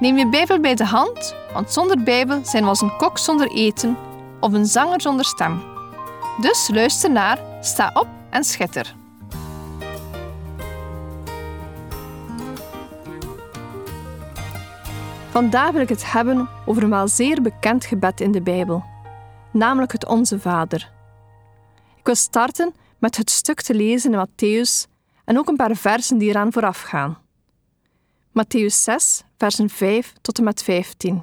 [0.00, 3.50] Neem je Bijbel bij de hand, want zonder Bijbel zijn we als een kok zonder
[3.50, 3.96] eten
[4.40, 5.62] of een zanger zonder stem.
[6.40, 8.94] Dus luister naar, sta op en schitter.
[15.30, 18.84] Vandaag wil ik het hebben over een wel zeer bekend gebed in de Bijbel,
[19.52, 20.92] namelijk het Onze Vader.
[21.96, 24.90] Ik wil starten met het stuk te lezen in Matthäus
[25.24, 27.18] en ook een paar versen die eraan vooraf gaan.
[28.28, 31.22] Matthäus 6, versen 5 tot en met 15.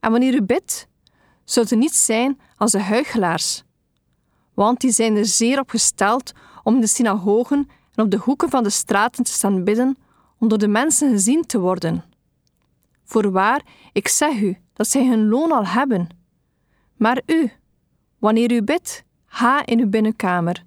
[0.00, 0.88] En wanneer u bidt,
[1.44, 3.62] zult u niet zijn als de huichelaars,
[4.54, 6.32] want die zijn er zeer op gesteld
[6.62, 9.96] om de synagogen en op de hoeken van de straten te staan bidden,
[10.38, 12.04] om door de mensen gezien te worden.
[13.04, 16.08] Voorwaar, ik zeg u dat zij hun loon al hebben.
[16.96, 17.50] Maar u,
[18.18, 20.64] wanneer u bidt, ga in uw binnenkamer,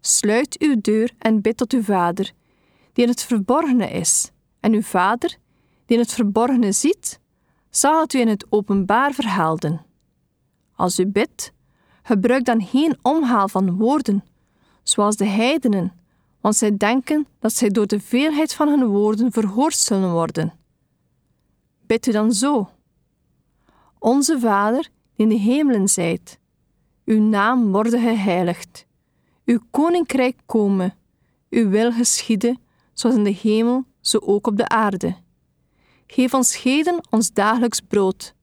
[0.00, 2.32] sluit uw deur en bid tot uw vader,
[2.92, 5.42] die in het verborgene is en uw Vader,
[5.86, 7.20] die het verborgene ziet,
[7.70, 9.84] zal het u in het openbaar verhelden.
[10.76, 11.52] Als u bidt,
[12.02, 14.24] gebruik dan geen omhaal van woorden,
[14.82, 15.92] zoals de heidenen,
[16.40, 20.52] want zij denken dat zij door de veelheid van hun woorden verhoord zullen worden.
[21.86, 22.70] Bid u dan zo:
[23.98, 26.38] Onze Vader, die in de hemelen zijt,
[27.04, 28.86] uw naam worden geheiligd,
[29.44, 30.94] uw koninkrijk komen,
[31.50, 32.58] uw wil geschieden,
[32.92, 35.16] zoals in de hemel, zo ook op de aarde.
[36.06, 38.34] Geef ons heden ons dagelijks brood.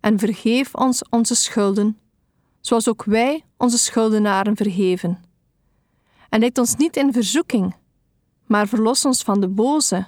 [0.00, 1.98] En vergeef ons onze schulden,
[2.60, 5.24] zoals ook wij onze schuldenaren vergeven.
[6.28, 7.74] En leid ons niet in verzoeking,
[8.46, 10.06] maar verlos ons van de boze.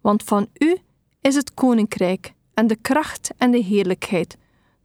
[0.00, 0.78] Want van u
[1.20, 4.36] is het koninkrijk en de kracht en de heerlijkheid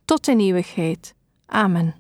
[0.06, 1.14] tot in eeuwigheid.
[1.46, 1.96] Amen.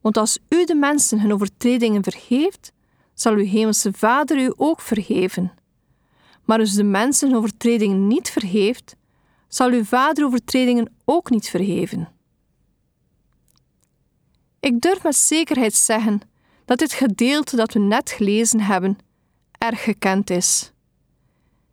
[0.00, 2.72] Want als u de mensen hun overtredingen vergeeft,
[3.14, 5.52] zal uw hemelse Vader u ook vergeven.
[6.50, 8.96] Maar als de mensen overtredingen niet vergeeft,
[9.48, 12.08] zal uw Vader overtredingen ook niet vergeven.
[14.60, 16.20] Ik durf met zekerheid zeggen
[16.64, 18.98] dat dit gedeelte dat we net gelezen hebben
[19.58, 20.72] erg gekend is.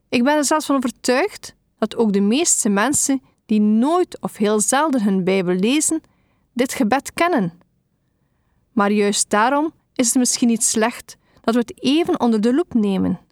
[0.09, 4.59] Ik ben er zelfs van overtuigd dat ook de meeste mensen die nooit of heel
[4.59, 6.01] zelden hun Bijbel lezen,
[6.53, 7.59] dit gebed kennen.
[8.71, 12.73] Maar juist daarom is het misschien niet slecht dat we het even onder de loep
[12.73, 13.25] nemen.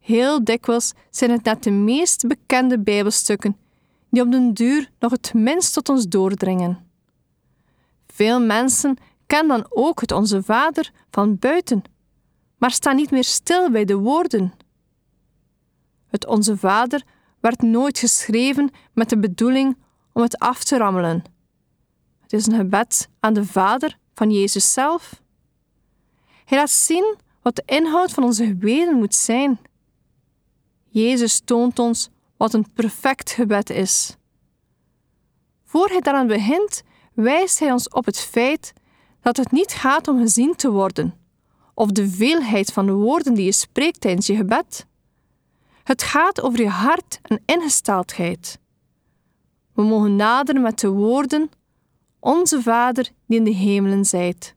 [0.00, 3.56] Heel dikwijls zijn het net de meest bekende Bijbelstukken
[4.10, 6.90] die op den duur nog het minst tot ons doordringen.
[8.06, 8.96] Veel mensen
[9.26, 11.82] kennen dan ook het Onze Vader van buiten,
[12.58, 14.52] maar staan niet meer stil bij de woorden.
[16.06, 17.02] Het Onze Vader
[17.40, 19.76] werd nooit geschreven met de bedoeling
[20.12, 21.24] om het af te rammelen.
[22.20, 25.22] Het is een gebed aan de Vader van Jezus zelf.
[26.44, 29.60] Hij laat zien wat de inhoud van onze gebeden moet zijn.
[30.90, 34.16] Jezus toont ons wat een perfect gebed is.
[35.64, 36.82] Voor hij daaraan begint,
[37.14, 38.72] wijst hij ons op het feit
[39.20, 41.14] dat het niet gaat om gezien te worden
[41.80, 44.86] of de veelheid van de woorden die je spreekt tijdens je gebed.
[45.82, 48.58] Het gaat over je hart en ingesteldheid.
[49.72, 51.50] We mogen naderen met de woorden:
[52.18, 54.54] Onze Vader die in de hemelen zijt.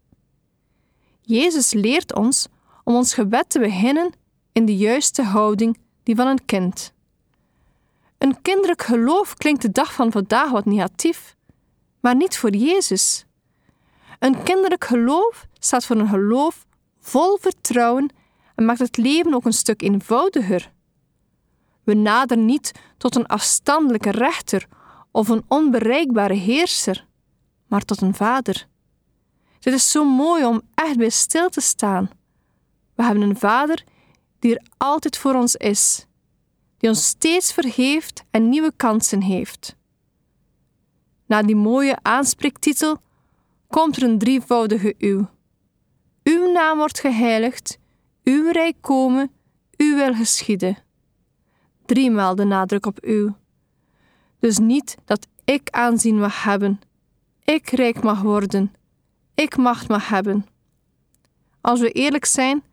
[1.21, 2.47] Jezus leert ons
[2.83, 4.11] om ons gebed te beginnen
[4.51, 6.93] in de juiste houding die van een kind.
[8.17, 11.35] Een kinderlijk geloof klinkt de dag van vandaag wat negatief,
[11.99, 13.25] maar niet voor Jezus.
[14.19, 16.65] Een kinderlijk geloof staat voor een geloof
[16.99, 18.13] vol vertrouwen
[18.55, 20.71] en maakt het leven ook een stuk eenvoudiger.
[21.83, 24.67] We naderen niet tot een afstandelijke rechter
[25.11, 27.07] of een onbereikbare heerser,
[27.67, 28.67] maar tot een vader.
[29.59, 32.09] Dit is zo mooi om echt bij stil te staan.
[32.95, 33.83] We hebben een vader
[34.43, 36.05] die er altijd voor ons is,
[36.77, 39.75] die ons steeds vergeeft en nieuwe kansen heeft.
[41.25, 42.97] Na die mooie aanspreektitel
[43.67, 45.29] komt er een drievoudige uw.
[46.23, 47.77] Uw naam wordt geheiligd,
[48.23, 49.31] uw rijk komen,
[49.77, 50.77] uw wil geschieden.
[51.85, 53.35] Driemaal de nadruk op uw.
[54.39, 56.81] Dus niet dat ik aanzien mag hebben,
[57.43, 58.73] ik rijk mag worden,
[59.33, 60.45] ik macht mag hebben.
[61.61, 62.63] Als we eerlijk zijn,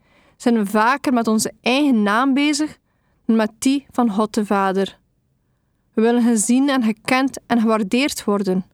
[0.40, 2.78] zijn we vaker met onze eigen naam bezig
[3.24, 4.98] met die van God de Vader.
[5.92, 8.66] We willen gezien en gekend en gewaardeerd worden.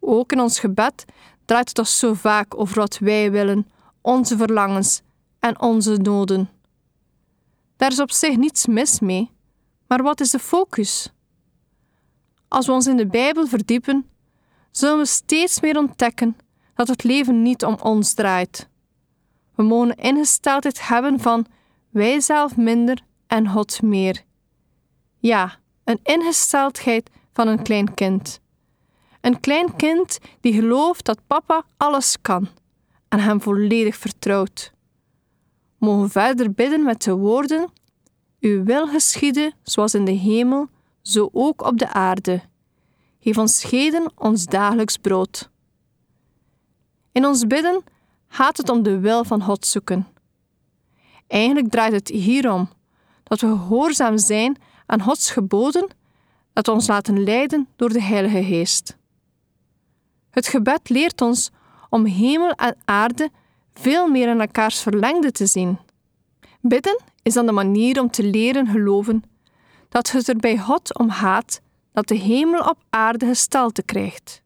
[0.00, 1.04] Ook in ons gebed
[1.44, 3.66] draait het toch zo vaak over wat wij willen,
[4.00, 5.02] onze verlangens
[5.38, 6.50] en onze noden.
[7.76, 9.30] Daar is op zich niets mis mee,
[9.86, 11.12] maar wat is de focus?
[12.48, 14.06] Als we ons in de Bijbel verdiepen,
[14.70, 16.36] zullen we steeds meer ontdekken
[16.74, 18.70] dat het leven niet om ons draait.
[19.54, 21.46] We mogen ingesteldheid hebben van
[21.90, 24.22] wij zelf minder en God meer.
[25.18, 28.40] Ja, een ingesteldheid van een klein kind.
[29.20, 32.48] Een klein kind die gelooft dat papa alles kan
[33.08, 34.72] en hem volledig vertrouwt.
[35.78, 37.70] Mogen verder bidden met de woorden:
[38.40, 40.68] Uw wil geschieden zoals in de hemel,
[41.02, 42.42] zo ook op de aarde.
[43.20, 45.50] Geef ons heden ons dagelijks brood.
[47.12, 47.82] In ons bidden
[48.32, 50.06] gaat het om de wil van God zoeken.
[51.26, 52.68] Eigenlijk draait het hierom
[53.22, 54.56] dat we gehoorzaam zijn
[54.86, 55.88] aan Gods geboden,
[56.52, 58.96] dat we ons laten leiden door de Heilige Geest.
[60.30, 61.50] Het gebed leert ons
[61.88, 63.30] om hemel en aarde
[63.72, 65.78] veel meer in elkaars verlengde te zien.
[66.60, 69.22] Bidden is dan de manier om te leren geloven
[69.88, 71.60] dat het er bij God om gaat
[71.92, 74.42] dat de hemel op aarde gestalte krijgt.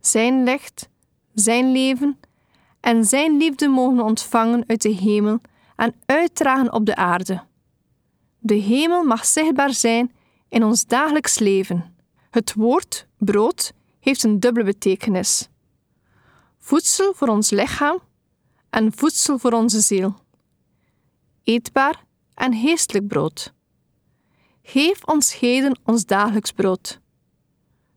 [0.00, 0.88] Zijn licht,
[1.34, 2.18] zijn leven
[2.86, 5.40] en zijn liefde mogen ontvangen uit de hemel
[5.76, 7.42] en uitdragen op de aarde.
[8.38, 10.14] De hemel mag zichtbaar zijn
[10.48, 11.96] in ons dagelijks leven.
[12.30, 15.48] Het woord brood heeft een dubbele betekenis:
[16.58, 17.98] voedsel voor ons lichaam
[18.70, 20.14] en voedsel voor onze ziel.
[21.42, 22.04] Eetbaar
[22.34, 23.52] en geestelijk brood.
[24.62, 27.00] Geef ons heden ons dagelijks brood.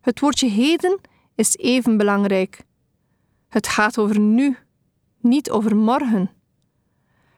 [0.02, 1.00] Het woordje heden
[1.36, 2.62] is even belangrijk.
[3.50, 4.58] Het gaat over nu,
[5.22, 6.32] niet over morgen.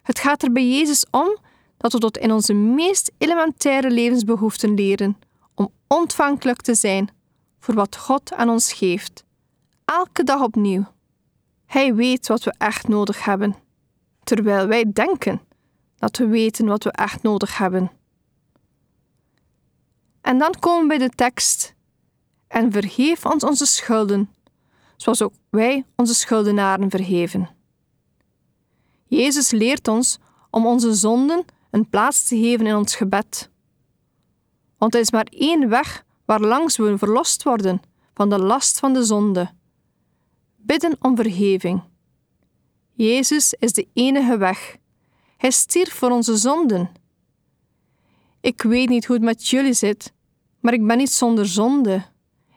[0.02, 1.38] Het gaat er bij Jezus om
[1.78, 5.18] dat we tot in onze meest elementaire levensbehoeften leren
[5.54, 7.10] om ontvankelijk te zijn
[7.60, 9.26] voor wat God aan ons geeft,
[9.86, 10.86] elke dag opnieuw.
[11.66, 13.56] Hij weet wat we echt nodig hebben,
[14.24, 15.42] terwijl wij denken
[15.96, 17.92] dat we weten wat we echt nodig hebben.
[20.22, 21.76] En dan komen we bij de tekst:
[22.48, 24.30] En vergeef ons onze schulden,
[24.96, 27.50] zoals ook wij onze schuldenaren vergeven.
[29.18, 30.18] Jezus leert ons
[30.50, 33.50] om onze zonden een plaats te geven in ons gebed.
[34.78, 37.82] Want er is maar één weg waarlangs we verlost worden
[38.14, 39.52] van de last van de zonde.
[40.56, 41.84] Bidden om vergeving.
[42.94, 44.78] Jezus is de enige weg.
[45.38, 46.92] Hij stierf voor onze zonden.
[48.42, 50.14] Ik weet niet hoe het met jullie zit,
[50.60, 52.04] maar ik ben niet zonder zonde.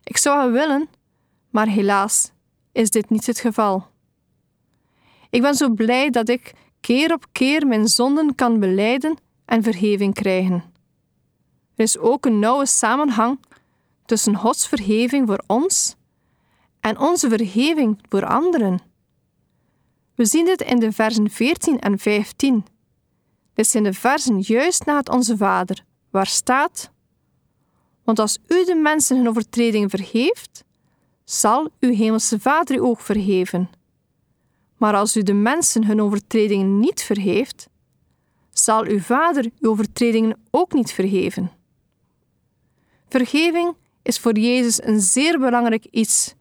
[0.03, 0.89] Ik zou het willen,
[1.51, 2.31] maar helaas
[2.73, 3.93] is dit niet het geval.
[5.35, 10.15] Ik ben zo blij dat ik keer op keer mijn zonden kan beleiden en vergeving
[10.15, 10.65] krijgen.
[11.77, 13.39] Er is ook een nauwe samenhang
[14.05, 15.97] tussen Gods vergeving voor ons
[16.81, 18.81] en onze vergeving voor anderen.
[20.15, 22.65] We zien dit in de versen 14 en 15.
[23.55, 26.91] Dit zijn de versen juist na het Onze Vader, waar staat:
[28.05, 30.65] Want als u de mensen hun overtredingen vergeeft,
[31.25, 33.71] zal uw Hemelse Vader u ook vergeven.
[34.85, 37.69] Maar als u de mensen hun overtredingen niet vergeeft,
[38.51, 41.51] zal uw Vader uw overtredingen ook niet vergeven.
[43.09, 46.35] Vergeving is voor Jezus een zeer belangrijk iets.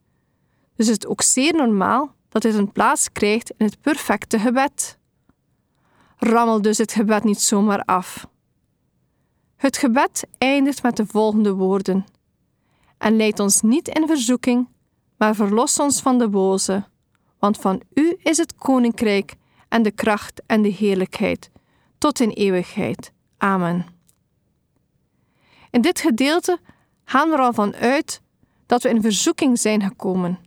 [0.75, 4.97] Dus het is ook zeer normaal dat dit een plaats krijgt in het perfecte gebed.
[6.17, 8.27] Rammel dus het gebed niet zomaar af.
[9.55, 12.05] Het gebed eindigt met de volgende woorden:
[12.97, 14.67] En leid ons niet in verzoeking,
[15.17, 16.91] maar verlos ons van de boze
[17.43, 19.35] want van u is het koninkrijk
[19.69, 21.50] en de kracht en de heerlijkheid
[21.97, 23.12] tot in eeuwigheid.
[23.38, 23.85] Amen.
[25.69, 26.59] In dit gedeelte
[27.05, 28.21] gaan we er al van uit
[28.65, 30.39] dat we in verzoeking zijn gekomen.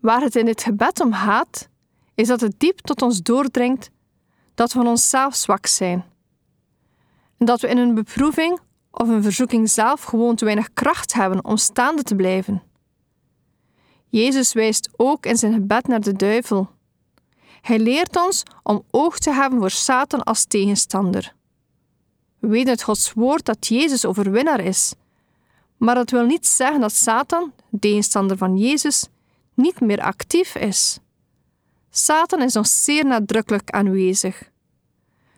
[0.00, 1.68] Waar het in dit gebed om gaat,
[2.14, 3.90] is dat het diep tot ons doordringt
[4.54, 6.04] dat we van onszelf zwak zijn.
[7.38, 8.60] En dat we in een beproeving
[8.90, 12.62] of een verzoeking zelf gewoon te weinig kracht hebben om staande te blijven.
[14.14, 16.70] Jezus wijst ook in zijn gebed naar de duivel.
[17.60, 21.34] Hij leert ons om oog te hebben voor Satan als tegenstander.
[22.38, 24.94] We weten uit Gods woord dat Jezus overwinnaar is,
[25.76, 29.08] maar dat wil niet zeggen dat Satan, de tegenstander van Jezus,
[29.54, 30.98] niet meer actief is.
[31.90, 34.50] Satan is nog zeer nadrukkelijk aanwezig.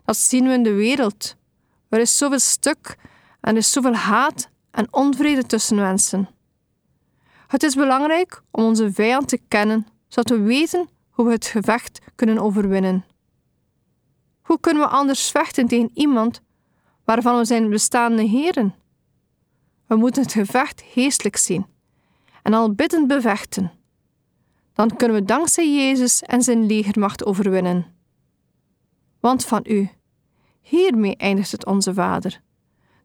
[0.04, 1.37] Dat zien we in de wereld.
[1.88, 2.97] Er is zoveel stuk
[3.40, 6.36] en er is zoveel haat en onvrede tussen mensen.
[7.47, 12.00] Het is belangrijk om onze vijand te kennen, zodat we weten hoe we het gevecht
[12.15, 13.05] kunnen overwinnen.
[14.43, 16.43] Hoe kunnen we anders vechten tegen iemand
[17.05, 18.75] waarvan we zijn bestaande heren.
[19.87, 21.67] We moeten het gevecht geestelijk zien
[22.43, 23.73] en al biddend bevechten.
[24.73, 27.87] Dan kunnen we dankzij Jezus en zijn legermacht overwinnen.
[29.21, 29.91] Want van u,
[30.61, 32.41] hiermee eindigt het onze Vader.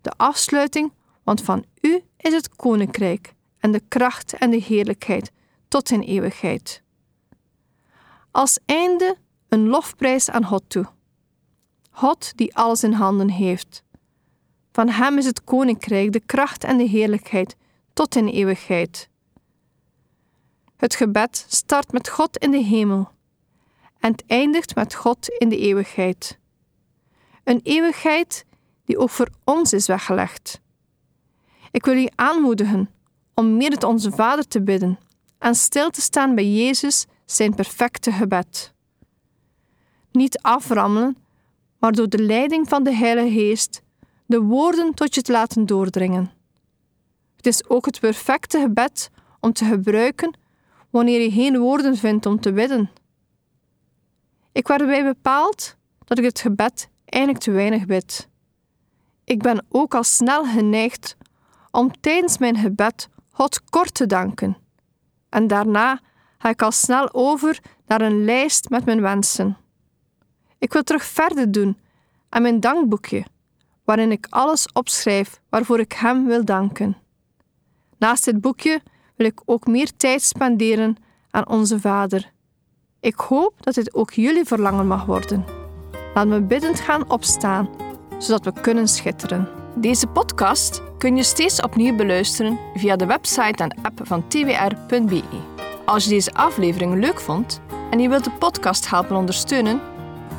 [0.01, 0.93] De afsluiting,
[1.23, 5.31] want van u is het koninkrijk en de kracht en de heerlijkheid
[5.67, 6.83] tot in eeuwigheid.
[8.31, 9.17] Als einde
[9.49, 10.85] een lofprijs aan God toe.
[11.91, 13.83] God die alles in handen heeft.
[14.71, 17.55] Van Hem is het koninkrijk, de kracht en de heerlijkheid
[17.93, 19.09] tot in eeuwigheid.
[20.75, 23.11] Het gebed start met God in de hemel
[23.99, 26.39] en eindigt met God in de eeuwigheid.
[27.43, 28.45] Een eeuwigheid
[28.85, 30.61] die ook voor ons is weggelegd.
[31.71, 32.89] Ik wil u aanmoedigen
[33.33, 34.99] om meer het Onze Vader te bidden
[35.37, 38.73] en stil te staan bij Jezus, zijn perfecte gebed.
[40.11, 41.17] Niet aframmelen,
[41.79, 43.81] maar door de leiding van de Heilige Geest
[44.25, 46.31] de woorden tot je te laten doordringen.
[47.35, 49.09] Het is ook het perfecte gebed
[49.39, 50.37] om te gebruiken
[50.89, 52.91] wanneer je geen woorden vindt om te bidden.
[54.51, 58.27] Ik werd erbij bepaald dat ik het gebed eigenlijk te weinig bid.
[59.23, 61.17] Ik ben ook al snel geneigd
[61.71, 63.09] om tijdens mijn gebed
[63.41, 64.57] God kort te danken.
[65.29, 65.99] En daarna
[66.37, 69.57] ga ik al snel over naar een lijst met mijn wensen.
[70.57, 71.77] Ik wil terug verder doen
[72.29, 73.25] aan mijn dankboekje,
[73.83, 76.97] waarin ik alles opschrijf waarvoor ik Hem wil danken.
[77.97, 78.81] Naast dit boekje
[79.15, 80.95] wil ik ook meer tijd spenderen
[81.31, 82.31] aan onze Vader.
[82.99, 85.45] Ik hoop dat dit ook jullie verlangen mag worden.
[86.13, 87.69] Laat me biddend gaan opstaan,
[88.17, 89.60] zodat we kunnen schitteren.
[89.75, 95.23] Deze podcast kun je steeds opnieuw beluisteren via de website en app van twr.be.
[95.85, 99.81] Als je deze aflevering leuk vond en je wilt de podcast helpen ondersteunen,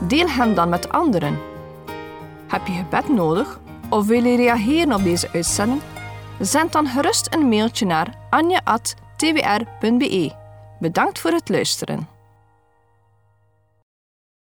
[0.08, 1.38] deel hem dan met anderen.
[2.48, 3.60] Heb je gebed nodig
[3.90, 5.80] of wil je reageren op deze uitzending?
[6.40, 10.32] Zend dan gerust een mailtje naar anja.twr.be.
[10.78, 12.11] Bedankt voor het luisteren.